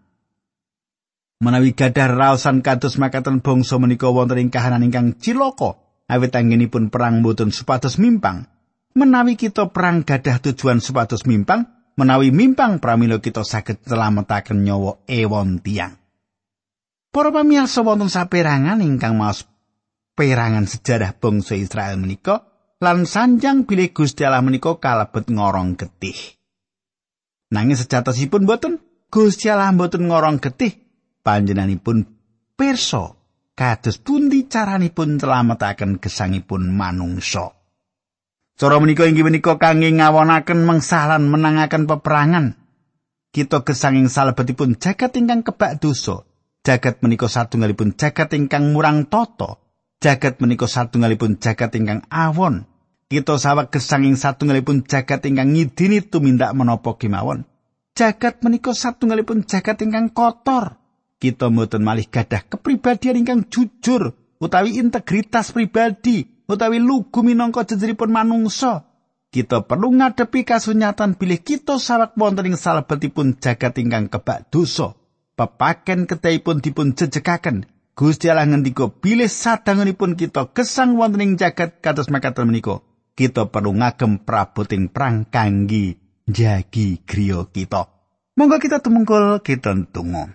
Menawi 1.41 1.73
gadah 1.77 2.09
raosan 2.09 2.61
kados 2.61 3.01
makaten 3.01 3.41
bangsa 3.41 3.81
menika 3.81 4.13
wonten 4.13 4.41
ing 4.41 4.49
kahanan 4.53 4.85
ingkang 4.85 5.17
cilaka, 5.17 5.81
awit 6.09 6.33
anggenipun 6.37 6.93
perang 6.93 7.25
mboten 7.25 7.53
supados 7.53 7.97
mimpang. 7.97 8.54
Menawi 8.95 9.35
kita 9.35 9.75
perang 9.75 10.07
gadah 10.07 10.39
tujuan 10.39 10.79
supados 10.79 11.27
mimpang, 11.27 11.67
menawi 11.99 12.31
mimpang 12.31 12.79
pramila 12.79 13.19
kita 13.19 13.43
saged 13.43 13.83
selametaken 13.83 14.63
nyawa 14.63 15.03
ewon 15.11 15.59
tiang. 15.59 15.99
Para 17.11 17.35
pamirsa 17.35 17.83
wonten 17.83 18.07
saperangan 18.07 18.79
ingkang 18.79 19.19
maos 19.19 19.51
perangan 20.15 20.71
sejarah 20.71 21.19
bangsa 21.19 21.59
Israel 21.59 21.99
menika 21.99 22.47
lan 22.79 23.03
sanjang 23.03 23.67
bilih 23.67 23.91
Gusti 23.91 24.23
Allah 24.23 24.47
menika 24.47 24.79
kalebet 24.79 25.27
ngorong 25.27 25.75
getih. 25.75 26.39
Nanging 27.51 27.79
sejatosipun 27.79 28.47
boten 28.47 28.79
Gusti 29.11 29.51
Allah 29.51 29.75
boten 29.75 30.07
ngorong 30.07 30.39
getih 30.39 30.75
panjenenganipun 31.27 32.07
pirsa 32.55 33.11
kados 33.59 33.99
pundi 33.99 34.47
caranipun 34.47 35.19
celametaken 35.19 35.99
gesangipun 35.99 36.71
manungsa. 36.71 37.64
Cara 38.55 38.79
menika 38.79 39.03
inggih 39.03 39.27
menika 39.27 39.59
kangge 39.59 39.91
ngawonaken 39.91 40.63
mengsalan 40.63 41.27
menangaken 41.27 41.91
peperangan. 41.91 42.55
Kita 43.35 43.67
gesanging 43.67 44.07
salebetipun 44.07 44.79
jagat 44.79 45.19
ingkang 45.19 45.43
kebak 45.43 45.83
dosa. 45.83 46.23
jagat 46.65 47.05
menika 47.05 47.29
satunggalipun 47.29 47.93
jagat 47.95 48.33
ingkang 48.33 48.73
murang 48.73 49.05
tata. 49.07 49.61
Jagat 50.01 50.41
menika 50.41 50.65
satunggalipun 50.65 51.37
jagat 51.39 51.77
ingkang 51.77 52.07
awon. 52.09 52.65
Kita 53.13 53.37
saweg 53.37 53.69
gesanging 53.69 54.17
satunggalipun 54.17 54.89
jagat 54.89 55.29
ingkang 55.29 55.53
ngidini 55.53 56.01
tumindak 56.01 56.57
menapa 56.57 56.97
kemawon. 56.97 57.45
Jagat 57.95 58.41
menika 58.41 58.73
satunggalipun 58.73 59.45
jagat 59.45 59.85
ingkang 59.85 60.11
kotor. 60.11 60.81
Kita 61.21 61.53
mboten 61.53 61.85
malih 61.85 62.09
gadah 62.09 62.43
kepribadian 62.49 63.23
ingkang 63.23 63.41
jujur 63.47 64.17
utawi 64.41 64.81
integritas 64.81 65.55
pribadi 65.55 66.34
utawi 66.51 66.79
lugu 66.81 67.21
minangka 67.25 67.65
jejeripun 67.65 68.11
manungsa 68.13 68.85
kita 69.35 69.67
perlu 69.67 69.91
ngadepi 69.99 70.47
kasunyatan 70.47 71.19
bilih 71.19 71.43
kita 71.43 71.83
saweg 71.83 72.15
wonten 72.15 72.55
ing 72.55 72.57
salebetipun 72.59 73.43
jagat 73.43 73.75
ingkang 73.83 74.07
kebak 74.07 74.47
dosa 74.53 74.95
pepaken 75.35 76.07
ketahipun 76.07 76.63
dipun 76.63 76.95
jejekaken. 76.95 77.67
Gusti 77.95 78.27
Allah 78.27 78.51
ngendika 78.51 78.91
bilih 78.91 79.31
sadangunipun 79.31 80.19
kita 80.19 80.51
gesang 80.51 80.99
wonten 80.99 81.23
ing 81.23 81.33
jagat 81.39 81.79
kados 81.79 82.11
makaten 82.11 82.51
menika. 82.51 82.83
Kita 83.15 83.47
perlu 83.47 83.71
ngagem 83.79 84.27
praboting 84.27 84.91
prang 84.91 85.23
kangge 85.31 86.03
jagi 86.27 86.99
griya 87.07 87.47
kita. 87.47 87.87
Monggo 88.35 88.59
kita 88.59 88.83
tumungkul 88.83 89.39
kita 89.47 89.79
tunggu. 89.95 90.27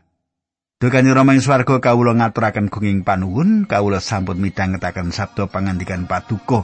Dukani 0.79 1.11
Rama 1.11 1.35
swarga 1.35 1.83
kawula 1.83 2.15
ngaturaken 2.15 2.71
gunging 2.71 3.03
panuwun, 3.03 3.67
kawula 3.67 3.99
sampun 3.99 4.39
midhangetaken 4.39 5.11
sabda 5.11 5.51
pangandikan 5.51 6.07
Paduka. 6.07 6.63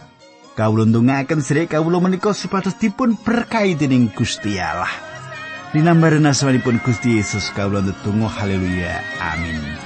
Kawula 0.55 0.87
ndongaaken 0.87 1.43
sirih 1.43 1.67
kawula 1.67 1.99
menika 1.99 2.31
supados 2.31 2.79
dipun 2.79 3.19
berkahi 3.19 3.75
dening 3.75 4.07
Gusti 4.15 4.55
Allah. 4.55 4.87
Dinambaran 5.75 6.31
asmanipun 6.31 6.79
Gusti 6.79 7.19
Yesus 7.19 7.51
kawula 7.51 7.83
ndedonga 7.83 8.31
haleluya 8.31 9.03
amin 9.19 9.84